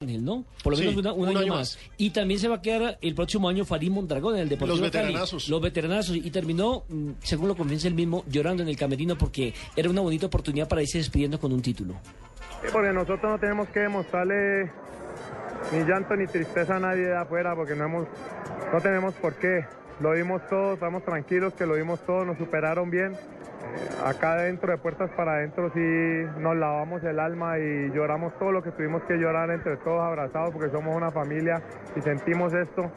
¿no? 0.00 0.44
Por 0.62 0.74
lo 0.74 0.76
Sí, 0.76 0.82
menos 0.84 0.98
una- 1.00 1.12
un, 1.14 1.20
un 1.22 1.28
año, 1.28 1.38
año 1.38 1.54
más. 1.54 1.78
Y 1.96 2.10
también 2.10 2.38
se 2.38 2.48
va 2.48 2.56
a 2.56 2.60
quedar 2.62 2.98
el 3.00 3.14
próximo 3.14 3.48
año 3.48 3.64
Farid 3.64 3.90
Mondragón 3.90 4.34
en 4.34 4.42
el 4.42 4.48
Deportivo 4.50 4.78
Los 4.78 4.90
Cali. 4.90 5.06
veteranazos. 5.06 5.48
Los 5.48 5.60
veteranazos. 5.62 6.16
Y 6.16 6.30
terminó, 6.30 6.84
mm, 6.88 7.10
según 7.22 7.48
lo 7.48 7.56
confiesa 7.56 7.88
él 7.88 7.94
mismo, 7.94 8.22
llorando 8.28 8.62
en 8.62 8.68
el 8.68 8.76
camerino 8.76 9.16
porque 9.16 9.54
era 9.74 9.88
una 9.88 10.02
bonita 10.02 10.26
oportunidad 10.26 10.68
para 10.68 10.82
irse 10.82 10.98
despidiendo 10.98 11.40
con 11.40 11.50
un 11.50 11.62
título. 11.62 11.94
Sí, 12.62 12.68
porque 12.72 12.92
nosotros 12.92 13.22
no 13.22 13.38
tenemos 13.38 13.68
que 13.70 13.80
demostrarle 13.80 14.70
ni 15.72 15.78
llanto 15.84 16.14
ni 16.14 16.26
tristeza 16.26 16.76
a 16.76 16.80
nadie 16.80 17.06
de 17.06 17.16
afuera, 17.16 17.54
porque 17.56 17.74
no, 17.74 17.84
hemos, 17.86 18.06
no 18.74 18.80
tenemos 18.82 19.14
por 19.14 19.34
qué. 19.36 19.64
Lo 20.00 20.12
vimos 20.12 20.46
todos, 20.48 20.74
estamos 20.74 21.02
tranquilos 21.04 21.54
que 21.54 21.64
lo 21.64 21.74
vimos 21.74 22.00
todos, 22.00 22.26
nos 22.26 22.36
superaron 22.36 22.90
bien. 22.90 23.12
Eh, 23.12 23.88
acá 24.04 24.32
adentro, 24.32 24.70
de 24.70 24.78
puertas 24.78 25.10
para 25.16 25.36
adentro, 25.36 25.70
sí 25.72 25.80
nos 26.38 26.54
lavamos 26.54 27.02
el 27.02 27.18
alma 27.18 27.58
y 27.58 27.90
lloramos 27.92 28.38
todo 28.38 28.52
lo 28.52 28.62
que 28.62 28.72
tuvimos 28.72 29.02
que 29.04 29.14
llorar 29.16 29.50
entre 29.50 29.78
todos 29.78 30.02
abrazados, 30.02 30.50
porque 30.52 30.70
somos 30.70 30.94
una 30.94 31.10
familia 31.10 31.62
y 31.96 32.02
sentimos 32.02 32.52
esto. 32.52 32.90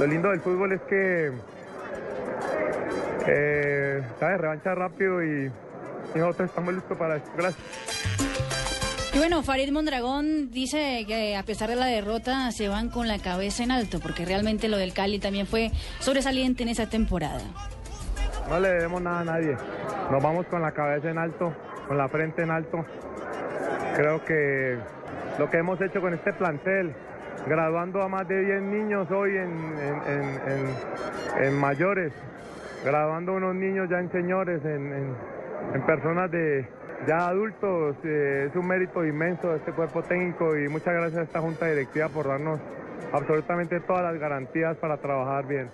Lo 0.00 0.06
lindo 0.06 0.30
del 0.30 0.40
fútbol 0.40 0.72
es 0.72 0.80
que, 0.82 1.30
eh, 3.28 4.02
¿sabes? 4.18 4.40
Revancha 4.40 4.74
rápido 4.74 5.22
y, 5.22 5.52
y 6.14 6.18
nosotros 6.18 6.48
estamos 6.48 6.74
listos 6.74 6.98
para 6.98 7.16
esto. 7.16 7.30
Gracias. 7.36 8.53
Y 9.14 9.18
bueno, 9.18 9.44
Farid 9.44 9.70
Mondragón 9.70 10.50
dice 10.50 11.04
que 11.06 11.36
a 11.36 11.44
pesar 11.44 11.68
de 11.70 11.76
la 11.76 11.86
derrota 11.86 12.50
se 12.50 12.68
van 12.68 12.88
con 12.88 13.06
la 13.06 13.20
cabeza 13.20 13.62
en 13.62 13.70
alto, 13.70 14.00
porque 14.00 14.24
realmente 14.24 14.68
lo 14.68 14.76
del 14.76 14.92
Cali 14.92 15.20
también 15.20 15.46
fue 15.46 15.70
sobresaliente 16.00 16.64
en 16.64 16.70
esa 16.70 16.90
temporada. 16.90 17.42
No 18.48 18.58
le 18.58 18.70
debemos 18.70 19.00
nada 19.00 19.20
a 19.20 19.24
nadie. 19.24 19.56
Nos 20.10 20.20
vamos 20.20 20.46
con 20.46 20.60
la 20.62 20.72
cabeza 20.72 21.10
en 21.10 21.18
alto, 21.18 21.54
con 21.86 21.96
la 21.96 22.08
frente 22.08 22.42
en 22.42 22.50
alto. 22.50 22.84
Creo 23.94 24.24
que 24.24 24.78
lo 25.38 25.48
que 25.48 25.58
hemos 25.58 25.80
hecho 25.80 26.00
con 26.00 26.12
este 26.12 26.32
plantel, 26.32 26.92
graduando 27.46 28.02
a 28.02 28.08
más 28.08 28.26
de 28.26 28.44
10 28.44 28.62
niños 28.62 29.08
hoy 29.12 29.36
en, 31.40 31.54
mayores, 31.54 32.12
graduando 32.84 33.32
a 33.32 33.36
unos 33.36 33.54
niños 33.54 33.88
ya 33.88 34.00
en 34.00 34.10
señores, 34.10 34.64
en, 34.64 35.14
en- 35.72 35.82
personas 35.86 36.30
de 36.30 36.66
ya 37.06 37.28
adultos, 37.28 37.96
eh, 38.04 38.46
es 38.50 38.56
un 38.56 38.66
mérito 38.66 39.04
inmenso 39.04 39.54
este 39.54 39.72
cuerpo 39.72 40.02
técnico 40.02 40.56
y 40.56 40.68
muchas 40.68 40.94
gracias 40.94 41.18
a 41.20 41.22
esta 41.22 41.40
junta 41.40 41.66
directiva 41.66 42.08
por 42.08 42.26
darnos 42.28 42.60
absolutamente 43.12 43.80
todas 43.80 44.02
las 44.02 44.18
garantías 44.18 44.76
para 44.78 44.96
trabajar 44.98 45.46
bien. 45.46 45.70